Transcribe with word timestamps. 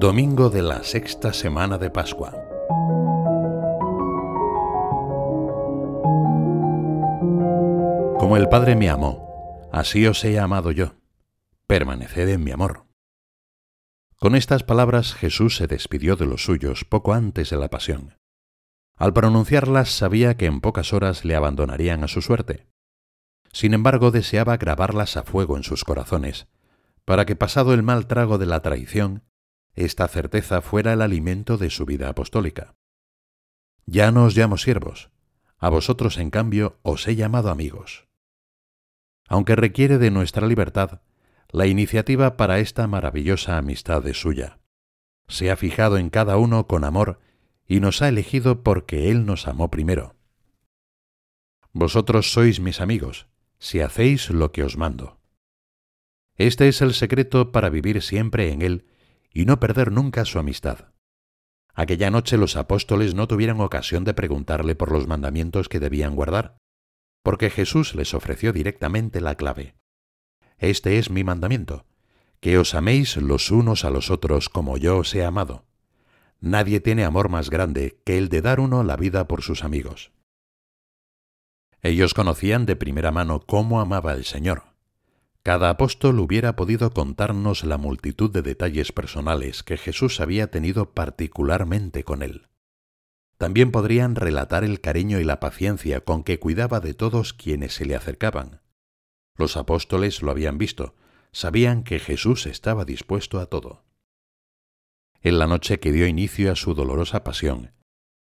Domingo 0.00 0.48
de 0.48 0.62
la 0.62 0.84
sexta 0.84 1.32
semana 1.32 1.76
de 1.76 1.90
Pascua. 1.90 2.30
Como 8.20 8.36
el 8.36 8.48
Padre 8.48 8.76
me 8.76 8.90
amó, 8.90 9.68
así 9.72 10.06
os 10.06 10.24
he 10.24 10.38
amado 10.38 10.70
yo. 10.70 10.94
Permaneced 11.66 12.28
en 12.28 12.44
mi 12.44 12.52
amor. 12.52 12.86
Con 14.20 14.36
estas 14.36 14.62
palabras 14.62 15.14
Jesús 15.14 15.56
se 15.56 15.66
despidió 15.66 16.14
de 16.14 16.26
los 16.26 16.44
suyos 16.44 16.84
poco 16.84 17.12
antes 17.12 17.50
de 17.50 17.56
la 17.56 17.68
pasión. 17.68 18.14
Al 18.94 19.12
pronunciarlas 19.12 19.90
sabía 19.90 20.36
que 20.36 20.46
en 20.46 20.60
pocas 20.60 20.92
horas 20.92 21.24
le 21.24 21.34
abandonarían 21.34 22.04
a 22.04 22.08
su 22.08 22.22
suerte. 22.22 22.68
Sin 23.52 23.74
embargo, 23.74 24.12
deseaba 24.12 24.58
grabarlas 24.58 25.16
a 25.16 25.24
fuego 25.24 25.56
en 25.56 25.64
sus 25.64 25.82
corazones, 25.82 26.46
para 27.04 27.26
que 27.26 27.34
pasado 27.34 27.74
el 27.74 27.82
mal 27.82 28.06
trago 28.06 28.38
de 28.38 28.46
la 28.46 28.62
traición, 28.62 29.24
esta 29.84 30.08
certeza 30.08 30.60
fuera 30.60 30.92
el 30.92 31.02
alimento 31.02 31.56
de 31.56 31.70
su 31.70 31.86
vida 31.86 32.08
apostólica. 32.08 32.74
Ya 33.86 34.10
no 34.10 34.24
os 34.24 34.36
llamo 34.36 34.58
siervos, 34.58 35.10
a 35.56 35.68
vosotros 35.68 36.18
en 36.18 36.30
cambio 36.30 36.78
os 36.82 37.06
he 37.06 37.14
llamado 37.14 37.50
amigos. 37.50 38.08
Aunque 39.28 39.56
requiere 39.56 39.98
de 39.98 40.10
nuestra 40.10 40.46
libertad, 40.46 41.02
la 41.50 41.66
iniciativa 41.66 42.36
para 42.36 42.58
esta 42.58 42.86
maravillosa 42.88 43.56
amistad 43.56 44.06
es 44.06 44.20
suya. 44.20 44.58
Se 45.28 45.50
ha 45.50 45.56
fijado 45.56 45.96
en 45.96 46.10
cada 46.10 46.36
uno 46.38 46.66
con 46.66 46.84
amor 46.84 47.20
y 47.66 47.80
nos 47.80 48.02
ha 48.02 48.08
elegido 48.08 48.64
porque 48.64 49.10
Él 49.10 49.26
nos 49.26 49.46
amó 49.46 49.70
primero. 49.70 50.16
Vosotros 51.72 52.32
sois 52.32 52.58
mis 52.60 52.80
amigos, 52.80 53.28
si 53.58 53.80
hacéis 53.80 54.30
lo 54.30 54.50
que 54.50 54.64
os 54.64 54.76
mando. 54.76 55.20
Este 56.34 56.66
es 56.68 56.82
el 56.82 56.94
secreto 56.94 57.52
para 57.52 57.68
vivir 57.68 58.02
siempre 58.02 58.52
en 58.52 58.62
Él 58.62 58.86
y 59.38 59.46
no 59.46 59.60
perder 59.60 59.92
nunca 59.92 60.24
su 60.24 60.40
amistad. 60.40 60.86
Aquella 61.72 62.10
noche 62.10 62.36
los 62.36 62.56
apóstoles 62.56 63.14
no 63.14 63.28
tuvieron 63.28 63.60
ocasión 63.60 64.02
de 64.02 64.12
preguntarle 64.12 64.74
por 64.74 64.90
los 64.90 65.06
mandamientos 65.06 65.68
que 65.68 65.78
debían 65.78 66.16
guardar, 66.16 66.58
porque 67.22 67.48
Jesús 67.48 67.94
les 67.94 68.14
ofreció 68.14 68.52
directamente 68.52 69.20
la 69.20 69.36
clave. 69.36 69.76
Este 70.56 70.98
es 70.98 71.10
mi 71.10 71.22
mandamiento, 71.22 71.86
que 72.40 72.58
os 72.58 72.74
améis 72.74 73.16
los 73.16 73.52
unos 73.52 73.84
a 73.84 73.90
los 73.90 74.10
otros 74.10 74.48
como 74.48 74.76
yo 74.76 74.98
os 74.98 75.14
he 75.14 75.24
amado. 75.24 75.66
Nadie 76.40 76.80
tiene 76.80 77.04
amor 77.04 77.28
más 77.28 77.48
grande 77.48 78.02
que 78.04 78.18
el 78.18 78.30
de 78.30 78.42
dar 78.42 78.58
uno 78.58 78.82
la 78.82 78.96
vida 78.96 79.28
por 79.28 79.42
sus 79.42 79.62
amigos. 79.62 80.10
Ellos 81.80 82.12
conocían 82.12 82.66
de 82.66 82.74
primera 82.74 83.12
mano 83.12 83.38
cómo 83.46 83.80
amaba 83.80 84.14
el 84.14 84.24
Señor. 84.24 84.64
Cada 85.48 85.70
apóstol 85.70 86.20
hubiera 86.20 86.56
podido 86.56 86.90
contarnos 86.90 87.64
la 87.64 87.78
multitud 87.78 88.30
de 88.30 88.42
detalles 88.42 88.92
personales 88.92 89.62
que 89.62 89.78
Jesús 89.78 90.20
había 90.20 90.50
tenido 90.50 90.92
particularmente 90.92 92.04
con 92.04 92.22
él. 92.22 92.48
También 93.38 93.72
podrían 93.72 94.14
relatar 94.14 94.62
el 94.62 94.82
cariño 94.82 95.20
y 95.20 95.24
la 95.24 95.40
paciencia 95.40 96.02
con 96.02 96.22
que 96.22 96.38
cuidaba 96.38 96.80
de 96.80 96.92
todos 96.92 97.32
quienes 97.32 97.72
se 97.72 97.86
le 97.86 97.96
acercaban. 97.96 98.60
Los 99.36 99.56
apóstoles 99.56 100.20
lo 100.20 100.32
habían 100.32 100.58
visto, 100.58 100.96
sabían 101.32 101.82
que 101.82 101.98
Jesús 101.98 102.44
estaba 102.44 102.84
dispuesto 102.84 103.40
a 103.40 103.46
todo. 103.46 103.86
En 105.22 105.38
la 105.38 105.46
noche 105.46 105.80
que 105.80 105.92
dio 105.92 106.06
inicio 106.06 106.52
a 106.52 106.56
su 106.56 106.74
dolorosa 106.74 107.24
pasión, 107.24 107.72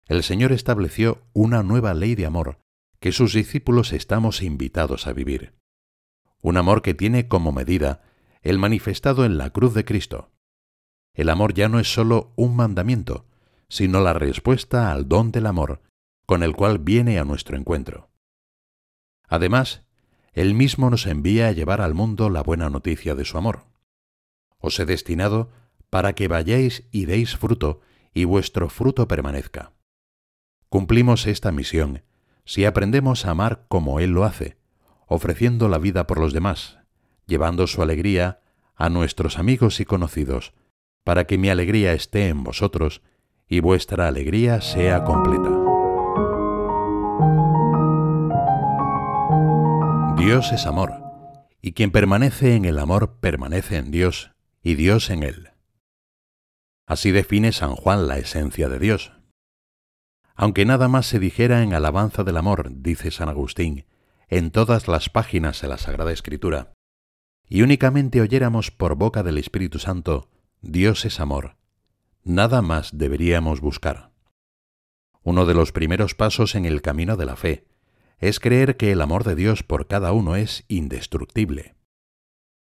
el 0.09 0.25
Señor 0.25 0.51
estableció 0.51 1.23
una 1.35 1.63
nueva 1.63 1.95
ley 1.95 2.17
de 2.17 2.27
amor 2.27 2.59
que 2.99 3.13
sus 3.13 3.33
discípulos 3.33 3.93
estamos 3.93 4.43
invitados 4.43 5.07
a 5.07 5.13
vivir 5.13 5.62
un 6.43 6.59
amor 6.59 6.83
que 6.83 6.93
tiene 6.93 7.29
como 7.29 7.53
medida 7.53 8.03
el 8.43 8.59
manifestado 8.59 9.25
en 9.25 9.39
la 9.39 9.51
cruz 9.51 9.73
de 9.73 9.85
Cristo. 9.85 10.31
El 11.15 11.31
amor 11.31 11.55
ya 11.55 11.69
no 11.69 11.79
es 11.79 11.93
sólo 11.93 12.33
un 12.37 12.57
mandamiento, 12.57 13.27
sino 13.69 14.01
la 14.01 14.13
respuesta 14.13 14.93
al 14.93 15.09
don 15.09 15.33
del 15.33 15.47
amor 15.47 15.81
con 16.27 16.43
el 16.43 16.55
cual 16.55 16.79
viene 16.79 17.19
a 17.19 17.25
nuestro 17.25 17.57
encuentro. 17.57 18.09
Además, 19.29 19.83
Él 20.33 20.55
mismo 20.55 20.89
nos 20.89 21.07
envía 21.07 21.49
a 21.49 21.53
llevar 21.53 21.81
al 21.81 21.95
mundo 21.95 22.31
la 22.31 22.43
buena 22.43 22.71
noticia 22.71 23.15
de 23.15 23.25
su 23.25 23.39
amor. 23.39 23.65
Os 24.59 24.79
he 24.79 24.87
destinado 24.87 25.51
para 25.91 26.15
que 26.15 26.29
vayáis 26.29 26.89
y 26.91 27.05
deis 27.05 27.37
fruto, 27.37 27.81
y 28.15 28.25
vuestro 28.25 28.69
fruto 28.69 29.09
permanezca. 29.09 29.73
Cumplimos 30.69 31.27
esta 31.27 31.53
misión 31.53 32.03
si 32.45 32.65
aprendemos 32.65 33.27
a 33.27 33.31
amar 33.31 33.67
como 33.69 34.01
Él 34.01 34.11
lo 34.11 34.25
hace, 34.25 34.57
ofreciendo 35.13 35.69
la 35.69 35.79
vida 35.79 36.07
por 36.07 36.19
los 36.19 36.33
demás, 36.33 36.79
llevando 37.27 37.67
su 37.67 37.83
alegría 37.83 38.41
a 38.75 38.89
nuestros 38.89 39.39
amigos 39.39 39.81
y 39.81 39.85
conocidos, 39.85 40.55
para 41.05 41.27
que 41.27 41.39
mi 41.39 41.51
alegría 41.51 41.93
esté 41.93 42.29
en 42.29 42.43
vosotros 42.45 43.03
y 43.47 43.61
vuestra 43.61 44.09
alegría 44.09 44.61
sea 44.61 45.05
completa. 45.05 45.51
Dios 50.17 50.53
es 50.53 50.67
amor, 50.67 50.93
y 51.61 51.73
quien 51.73 51.91
permanece 51.91 52.55
en 52.55 52.65
el 52.65 52.79
amor 52.79 53.19
permanece 53.21 53.77
en 53.77 53.91
Dios, 53.91 54.31
y 54.63 54.77
Dios 54.77 55.11
en 55.11 55.25
él. 55.25 55.51
Así 56.87 57.11
define 57.11 57.53
San 57.53 57.75
Juan 57.75 58.09
la 58.09 58.19
esencia 58.19 58.69
de 58.69 58.79
Dios. 58.79 59.13
Aunque 60.35 60.65
nada 60.65 60.89
más 60.89 61.07
se 61.07 61.19
dijera 61.19 61.63
en 61.63 61.75
alabanza 61.75 62.25
del 62.25 62.37
amor, 62.37 62.71
dice 62.73 63.11
San 63.11 63.29
Agustín, 63.29 63.85
en 64.33 64.51
todas 64.51 64.89
las 64.89 65.11
páginas 65.11 65.61
de 65.61 65.69
la 65.69 65.77
Sagrada 65.77 66.11
Escritura, 66.11 66.73
y 67.51 67.61
únicamente 67.61 68.23
oyéramos 68.23 68.71
por 68.71 68.95
boca 68.95 69.23
del 69.23 69.37
Espíritu 69.37 69.79
Santo, 69.79 70.31
Dios 70.63 71.05
es 71.05 71.21
amor, 71.21 71.59
nada 72.25 72.63
más 72.63 72.97
deberíamos 72.97 73.61
buscar. 73.61 74.11
Uno 75.23 75.45
de 75.45 75.53
los 75.53 75.73
primeros 75.73 76.15
pasos 76.15 76.55
en 76.55 76.65
el 76.65 76.81
camino 76.81 77.19
de 77.19 77.27
la 77.27 77.37
fe 77.37 77.67
es 78.21 78.41
creer 78.41 78.79
que 78.79 78.91
el 78.91 79.03
amor 79.03 79.25
de 79.25 79.35
Dios 79.35 79.63
por 79.63 79.87
cada 79.87 80.13
uno 80.13 80.35
es 80.35 80.65
indestructible. 80.67 81.75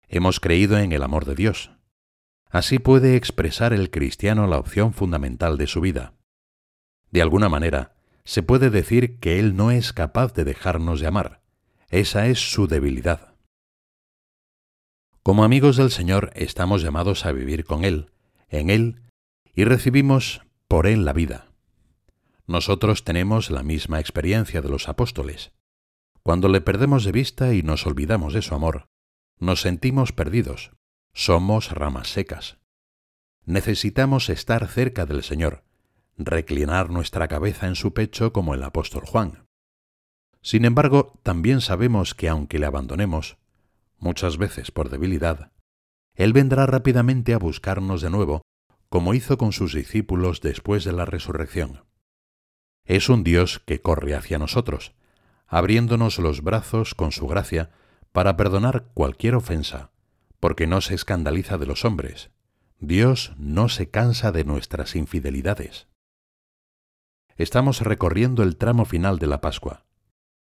Hemos 0.09 0.41
creído 0.41 0.79
en 0.79 0.93
el 0.93 1.03
amor 1.03 1.27
de 1.27 1.35
Dios. 1.35 1.73
Así 2.49 2.79
puede 2.79 3.17
expresar 3.17 3.75
el 3.75 3.91
cristiano 3.91 4.47
la 4.47 4.57
opción 4.57 4.95
fundamental 4.95 5.59
de 5.59 5.67
su 5.67 5.83
vida. 5.83 6.15
De 7.11 7.21
alguna 7.21 7.51
manera, 7.51 7.97
se 8.25 8.43
puede 8.43 8.71
decir 8.71 9.19
que 9.19 9.39
Él 9.39 9.57
no 9.57 9.71
es 9.71 9.93
capaz 9.93 10.33
de 10.33 10.45
dejarnos 10.45 11.01
de 11.01 11.07
amar, 11.07 11.40
esa 11.91 12.29
es 12.29 12.53
su 12.53 12.69
debilidad. 12.69 13.35
Como 15.25 15.43
amigos 15.43 15.77
del 15.77 15.91
Señor 15.91 16.31
estamos 16.35 16.83
llamados 16.83 17.27
a 17.27 17.33
vivir 17.33 17.65
con 17.65 17.85
Él, 17.85 18.13
en 18.49 18.71
Él, 18.71 19.03
y 19.53 19.65
recibimos 19.65 20.43
por 20.69 20.87
Él 20.87 21.05
la 21.05 21.13
vida. 21.13 21.49
Nosotros 22.47 23.03
tenemos 23.05 23.51
la 23.51 23.65
misma 23.65 23.99
experiencia 23.99 24.63
de 24.63 24.69
los 24.69 24.89
apóstoles. 24.89 25.53
Cuando 26.23 26.49
le 26.49 26.61
perdemos 26.61 27.05
de 27.05 27.13
vista 27.13 27.55
y 27.55 27.63
nos 27.63 27.87
olvidamos 27.87 28.35
de 28.35 28.43
su 28.43 28.55
amor, 28.55 28.87
nos 29.39 29.61
sentimos 29.61 30.13
perdidos, 30.13 30.71
somos 31.13 31.73
ramas 31.73 32.09
secas. 32.09 32.59
Necesitamos 33.47 34.29
estar 34.29 34.69
cerca 34.69 35.07
del 35.07 35.25
Señor, 35.25 35.65
reclinar 36.17 36.91
nuestra 36.91 37.27
cabeza 37.27 37.67
en 37.67 37.75
su 37.75 37.93
pecho 37.95 38.33
como 38.33 38.55
el 38.55 38.63
apóstol 38.63 39.05
Juan. 39.07 39.50
Sin 40.43 40.65
embargo, 40.65 41.19
también 41.23 41.61
sabemos 41.61 42.15
que 42.15 42.29
aunque 42.29 42.59
le 42.59 42.67
abandonemos, 42.67 43.37
muchas 43.99 44.39
veces 44.39 44.71
por 44.71 44.89
debilidad, 44.89 45.53
Él 46.15 46.33
vendrá 46.33 46.67
rápidamente 46.67 47.35
a 47.35 47.39
buscarnos 47.39 48.01
de 48.01 48.11
nuevo, 48.11 48.43
como 48.89 49.15
hizo 49.15 49.39
con 49.39 49.53
sus 49.53 49.75
discípulos 49.75 50.41
después 50.41 50.85
de 50.85 50.93
la 50.93 51.05
resurrección. 51.05 51.85
Es 52.85 53.09
un 53.09 53.23
Dios 53.23 53.61
que 53.61 53.81
corre 53.81 54.15
hacia 54.15 54.39
nosotros, 54.39 54.95
abriéndonos 55.47 56.19
los 56.19 56.43
brazos 56.43 56.95
con 56.95 57.13
su 57.13 57.27
gracia 57.27 57.71
para 58.13 58.37
perdonar 58.37 58.87
cualquier 58.95 59.35
ofensa, 59.35 59.91
porque 60.41 60.67
no 60.67 60.81
se 60.81 60.95
escandaliza 60.95 61.59
de 61.59 61.67
los 61.67 61.85
hombres. 61.85 62.31
Dios 62.79 63.35
no 63.37 63.69
se 63.69 63.91
cansa 63.91 64.33
de 64.33 64.45
nuestras 64.45 64.97
infidelidades. 64.97 65.87
Estamos 67.37 67.83
recorriendo 67.83 68.43
el 68.43 68.57
tramo 68.57 68.85
final 68.87 69.19
de 69.19 69.27
la 69.27 69.41
Pascua. 69.41 69.85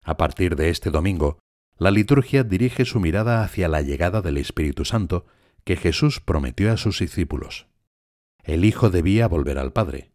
A 0.06 0.18
partir 0.18 0.56
de 0.56 0.70
este 0.70 0.92
domingo, 0.92 1.40
la 1.78 1.90
liturgia 1.90 2.44
dirige 2.44 2.86
su 2.86 3.00
mirada 3.00 3.44
hacia 3.44 3.68
la 3.68 3.82
llegada 3.82 4.22
del 4.22 4.38
Espíritu 4.38 4.86
Santo 4.86 5.26
que 5.64 5.76
Jesús 5.76 6.22
prometió 6.22 6.72
a 6.72 6.78
sus 6.78 7.00
discípulos. 7.00 7.66
El 8.44 8.64
Hijo 8.64 8.92
debía 8.92 9.28
volver 9.28 9.58
al 9.58 9.74
Padre. 9.74 10.12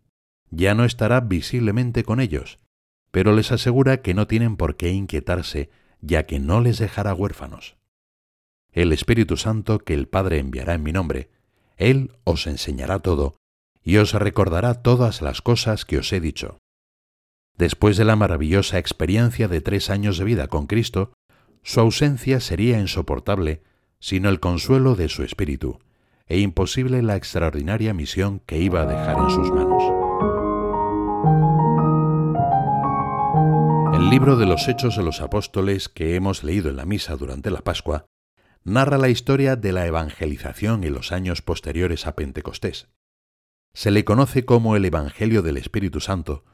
Ya 0.51 0.75
no 0.75 0.85
estará 0.85 1.21
visiblemente 1.21 2.05
con 2.05 2.21
ellos, 2.21 2.61
pero 3.11 3.35
les 3.35 3.51
asegura 3.51 4.01
que 4.01 4.15
no 4.15 4.29
tienen 4.29 4.57
por 4.57 4.77
qué 4.77 4.91
inquietarse, 4.91 5.71
ya 6.01 6.25
que 6.25 6.39
no 6.39 6.61
les 6.61 6.79
dejará 6.79 7.13
huérfanos. 7.13 7.77
El 8.71 8.93
Espíritu 8.93 9.37
Santo 9.37 9.81
que 9.81 9.95
el 9.95 10.07
Padre 10.07 10.39
enviará 10.39 10.75
en 10.75 10.85
mi 10.85 10.93
nombre, 10.93 11.31
Él 11.77 12.13
os 12.23 12.47
enseñará 12.47 13.01
todo, 13.01 13.37
y 13.83 13.97
os 13.97 14.13
recordará 14.13 14.83
todas 14.83 15.21
las 15.21 15.43
cosas 15.43 15.85
que 15.85 15.99
os 15.99 16.13
he 16.13 16.21
dicho. 16.21 16.59
Después 17.57 17.97
de 17.97 18.05
la 18.05 18.17
maravillosa 18.17 18.79
experiencia 18.79 19.49
de 19.49 19.61
tres 19.61 19.91
años 19.91 20.19
de 20.19 20.25
vida 20.25 20.49
con 20.49 20.67
Cristo, 20.67 21.13
su 21.63 21.81
ausencia 21.81 22.41
sería 22.41 22.79
insoportable 22.79 23.63
sino 24.01 24.31
el 24.31 24.41
consuelo 24.41 24.97
de 24.97 25.09
su 25.09 25.23
espíritu, 25.23 25.79
e 26.27 26.41
imposible 26.41 27.03
la 27.03 27.17
extraordinaria 27.17 27.93
misión 27.93 28.41
que 28.41 28.59
iba 28.59 28.83
a 28.83 28.87
dejar 28.87 29.19
en 29.19 29.31
sus 29.31 29.51
manos. 29.53 29.83
El 33.95 34.09
libro 34.09 34.37
de 34.37 34.47
los 34.47 34.67
Hechos 34.69 34.97
de 34.97 35.03
los 35.03 35.21
Apóstoles 35.21 35.89
que 35.89 36.15
hemos 36.15 36.43
leído 36.43 36.71
en 36.71 36.77
la 36.77 36.87
misa 36.87 37.17
durante 37.17 37.51
la 37.51 37.61
Pascua 37.61 38.07
narra 38.65 38.97
la 38.97 39.09
historia 39.09 39.57
de 39.57 39.73
la 39.73 39.87
evangelización 39.87 40.85
en 40.85 40.95
los 40.95 41.13
años 41.13 41.43
posteriores 41.43 42.07
a 42.07 42.15
Pentecostés. 42.15 42.89
Se 43.73 43.91
le 43.91 44.05
conoce 44.05 44.45
como 44.45 44.77
el 44.77 44.85
Evangelio 44.85 45.43
del 45.43 45.57
Espíritu 45.57 46.01
Santo 46.01 46.45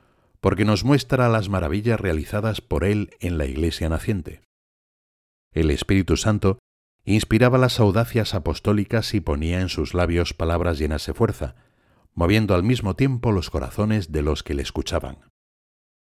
porque 0.47 0.65
nos 0.65 0.85
muestra 0.85 1.29
las 1.29 1.49
maravillas 1.49 1.99
realizadas 1.99 2.61
por 2.61 2.85
él 2.85 3.11
en 3.19 3.37
la 3.37 3.47
iglesia 3.47 3.89
naciente. 3.89 4.43
El 5.51 5.73
Espíritu 5.73 6.17
Santo 6.17 6.61
inspiraba 7.05 7.59
las 7.59 7.81
audacias 7.81 8.33
apostólicas 8.33 9.13
y 9.15 9.21
ponía 9.21 9.61
en 9.61 9.69
sus 9.69 9.93
labios 9.93 10.35
palabras 10.35 10.79
llenas 10.79 11.05
de 11.05 11.15
fuerza, 11.15 11.57
moviendo 12.15 12.55
al 12.55 12.63
mismo 12.63 12.95
tiempo 12.95 13.33
los 13.33 13.51
corazones 13.51 14.13
de 14.13 14.23
los 14.23 14.45
que 14.45 14.55
le 14.55 14.63
escuchaban. 14.63 15.19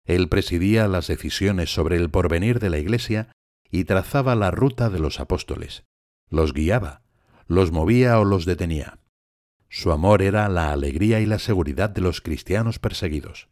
Él 0.05 0.29
presidía 0.29 0.87
las 0.87 1.09
decisiones 1.09 1.75
sobre 1.75 1.97
el 1.97 2.09
porvenir 2.09 2.61
de 2.61 2.71
la 2.71 2.79
Iglesia 2.79 3.33
y 3.69 3.83
trazaba 3.83 4.37
la 4.37 4.53
ruta 4.53 4.91
de 4.91 5.01
los 5.01 5.19
apóstoles, 5.19 5.83
los 6.29 6.55
guiaba, 6.55 7.03
los 7.49 7.73
movía 7.73 8.21
o 8.21 8.25
los 8.25 8.45
detenía. 8.45 9.01
Su 9.69 9.91
amor 9.91 10.23
era 10.23 10.49
la 10.49 10.71
alegría 10.71 11.19
y 11.19 11.27
la 11.27 11.41
seguridad 11.41 11.91
de 11.91 12.03
los 12.03 12.21
cristianos 12.21 12.79
perseguidos. 12.79 13.50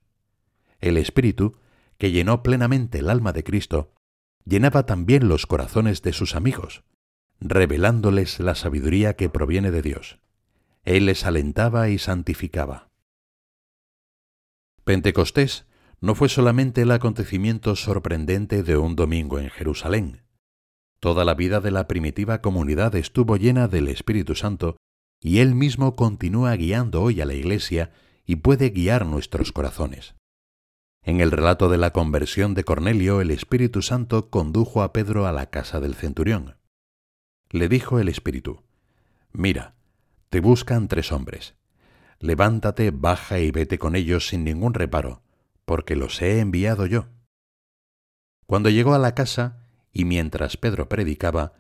El 0.80 0.96
Espíritu, 0.96 1.56
que 1.98 2.10
llenó 2.10 2.42
plenamente 2.42 2.98
el 2.98 3.10
alma 3.10 3.32
de 3.32 3.44
Cristo, 3.44 3.92
llenaba 4.44 4.86
también 4.86 5.28
los 5.28 5.46
corazones 5.46 6.02
de 6.02 6.12
sus 6.12 6.34
amigos, 6.34 6.84
revelándoles 7.40 8.40
la 8.40 8.54
sabiduría 8.54 9.14
que 9.14 9.28
proviene 9.28 9.70
de 9.70 9.82
Dios. 9.82 10.19
Él 10.84 11.06
les 11.06 11.25
alentaba 11.25 11.88
y 11.88 11.98
santificaba. 11.98 12.88
Pentecostés 14.84 15.66
no 16.00 16.14
fue 16.14 16.28
solamente 16.28 16.82
el 16.82 16.92
acontecimiento 16.92 17.76
sorprendente 17.76 18.62
de 18.62 18.76
un 18.76 18.96
domingo 18.96 19.38
en 19.38 19.50
Jerusalén. 19.50 20.22
Toda 21.00 21.25
la 21.25 21.34
vida 21.34 21.60
de 21.60 21.70
la 21.70 21.86
primitiva 21.86 22.40
comunidad 22.40 22.94
estuvo 22.94 23.36
llena 23.36 23.69
del 23.69 23.88
Espíritu 23.88 24.34
Santo 24.34 24.76
y 25.20 25.38
Él 25.38 25.54
mismo 25.54 25.94
continúa 25.94 26.54
guiando 26.54 27.02
hoy 27.02 27.20
a 27.20 27.26
la 27.26 27.34
Iglesia 27.34 27.92
y 28.25 28.36
puede 28.36 28.70
guiar 28.70 29.06
nuestros 29.06 29.52
corazones. 29.52 30.14
En 31.03 31.21
el 31.21 31.31
relato 31.31 31.69
de 31.69 31.79
la 31.79 31.93
conversión 31.93 32.55
de 32.55 32.65
Cornelio, 32.65 33.21
el 33.21 33.31
Espíritu 33.31 33.83
Santo 33.83 34.31
condujo 34.31 34.83
a 34.83 34.93
Pedro 34.93 35.27
a 35.27 35.33
la 35.33 35.47
casa 35.47 35.81
del 35.81 35.95
centurión. 35.95 36.56
Le 37.50 37.69
dijo 37.69 37.99
el 37.99 38.09
Espíritu, 38.09 38.62
Mira, 39.33 39.75
te 40.29 40.41
buscan 40.41 40.89
tres 40.89 41.12
hombres. 41.12 41.55
Levántate, 42.21 42.91
baja 42.91 43.39
y 43.39 43.50
vete 43.50 43.79
con 43.79 43.97
ellos 43.97 44.29
sin 44.29 44.45
ningún 44.45 44.75
reparo, 44.75 45.23
porque 45.65 45.97
los 45.97 46.21
he 46.21 46.41
enviado 46.41 46.85
yo. 46.87 47.06
Cuando 48.47 48.71
llegó 48.71 48.95
a 48.95 48.99
la 48.99 49.15
casa, 49.15 49.67
y 49.93 50.05
mientras 50.05 50.56
Pedro 50.56 50.89
predicaba, 50.89 51.55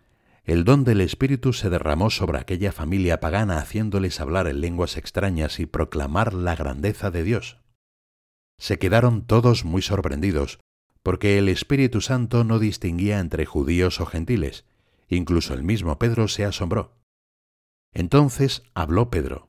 el 0.44 0.64
don 0.64 0.84
del 0.84 1.02
Espíritu 1.02 1.52
se 1.52 1.68
derramó 1.68 2.08
sobre 2.08 2.38
aquella 2.38 2.72
familia 2.72 3.20
pagana 3.20 3.58
haciéndoles 3.58 4.20
hablar 4.20 4.48
en 4.48 4.62
lenguas 4.62 4.96
extrañas 4.96 5.60
y 5.60 5.66
proclamar 5.66 6.32
la 6.32 6.56
grandeza 6.56 7.10
de 7.10 7.22
Dios. 7.22 7.58
Se 8.58 8.78
quedaron 8.78 9.24
todos 9.24 9.64
muy 9.64 9.82
sorprendidos, 9.82 10.58
porque 11.02 11.38
el 11.38 11.48
Espíritu 11.48 12.00
Santo 12.00 12.44
no 12.44 12.58
distinguía 12.58 13.20
entre 13.20 13.46
judíos 13.46 14.00
o 14.00 14.06
gentiles, 14.06 14.64
incluso 15.08 15.54
el 15.54 15.62
mismo 15.62 15.98
Pedro 15.98 16.28
se 16.28 16.44
asombró. 16.44 16.98
Entonces 17.92 18.64
habló 18.74 19.10
Pedro. 19.10 19.48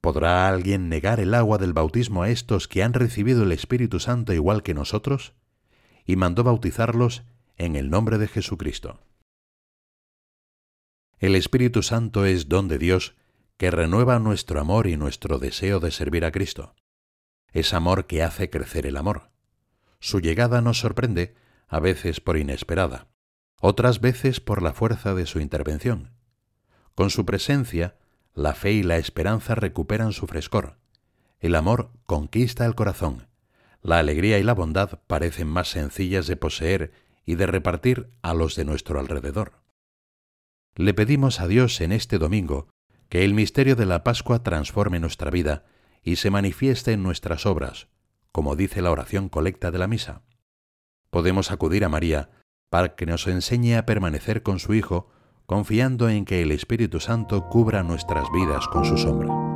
¿Podrá 0.00 0.48
alguien 0.48 0.88
negar 0.88 1.20
el 1.20 1.34
agua 1.34 1.58
del 1.58 1.72
bautismo 1.72 2.22
a 2.22 2.30
estos 2.30 2.68
que 2.68 2.82
han 2.82 2.92
recibido 2.92 3.42
el 3.42 3.52
Espíritu 3.52 3.98
Santo 3.98 4.32
igual 4.32 4.62
que 4.62 4.74
nosotros? 4.74 5.34
Y 6.04 6.16
mandó 6.16 6.44
bautizarlos 6.44 7.24
en 7.56 7.76
el 7.76 7.90
nombre 7.90 8.18
de 8.18 8.28
Jesucristo. 8.28 9.00
El 11.18 11.34
Espíritu 11.34 11.82
Santo 11.82 12.24
es 12.24 12.48
don 12.48 12.68
de 12.68 12.78
Dios 12.78 13.16
que 13.56 13.72
renueva 13.72 14.20
nuestro 14.20 14.60
amor 14.60 14.86
y 14.86 14.96
nuestro 14.96 15.40
deseo 15.40 15.80
de 15.80 15.90
servir 15.90 16.24
a 16.24 16.30
Cristo. 16.30 16.74
Es 17.52 17.74
amor 17.74 18.06
que 18.06 18.22
hace 18.22 18.50
crecer 18.50 18.86
el 18.86 18.96
amor. 18.96 19.30
Su 20.00 20.20
llegada 20.20 20.60
nos 20.60 20.78
sorprende, 20.78 21.34
a 21.66 21.80
veces 21.80 22.20
por 22.20 22.36
inesperada, 22.36 23.08
otras 23.60 24.00
veces 24.00 24.40
por 24.40 24.62
la 24.62 24.72
fuerza 24.72 25.14
de 25.14 25.26
su 25.26 25.40
intervención. 25.40 26.12
Con 26.94 27.10
su 27.10 27.24
presencia, 27.24 27.96
la 28.34 28.54
fe 28.54 28.72
y 28.72 28.82
la 28.82 28.96
esperanza 28.96 29.54
recuperan 29.54 30.12
su 30.12 30.26
frescor. 30.26 30.78
El 31.40 31.54
amor 31.54 31.90
conquista 32.06 32.66
el 32.66 32.74
corazón. 32.74 33.28
La 33.82 33.98
alegría 33.98 34.38
y 34.38 34.42
la 34.42 34.54
bondad 34.54 35.00
parecen 35.06 35.48
más 35.48 35.68
sencillas 35.68 36.26
de 36.26 36.36
poseer 36.36 36.92
y 37.24 37.34
de 37.36 37.46
repartir 37.46 38.10
a 38.22 38.34
los 38.34 38.56
de 38.56 38.64
nuestro 38.64 38.98
alrededor. 38.98 39.62
Le 40.74 40.94
pedimos 40.94 41.40
a 41.40 41.48
Dios 41.48 41.80
en 41.80 41.92
este 41.92 42.18
domingo 42.18 42.68
que 43.08 43.24
el 43.24 43.34
misterio 43.34 43.74
de 43.74 43.86
la 43.86 44.04
Pascua 44.04 44.42
transforme 44.42 45.00
nuestra 45.00 45.30
vida 45.30 45.64
y 46.08 46.16
se 46.16 46.30
manifieste 46.30 46.92
en 46.92 47.02
nuestras 47.02 47.44
obras, 47.44 47.88
como 48.32 48.56
dice 48.56 48.80
la 48.80 48.90
oración 48.90 49.28
colecta 49.28 49.70
de 49.70 49.78
la 49.78 49.86
misa. 49.86 50.22
Podemos 51.10 51.50
acudir 51.50 51.84
a 51.84 51.90
María 51.90 52.30
para 52.70 52.94
que 52.94 53.04
nos 53.04 53.26
enseñe 53.26 53.76
a 53.76 53.84
permanecer 53.84 54.42
con 54.42 54.58
su 54.58 54.72
Hijo, 54.72 55.10
confiando 55.44 56.08
en 56.08 56.24
que 56.24 56.40
el 56.40 56.50
Espíritu 56.50 56.98
Santo 56.98 57.50
cubra 57.50 57.82
nuestras 57.82 58.24
vidas 58.32 58.66
con 58.68 58.86
su 58.86 58.96
sombra. 58.96 59.47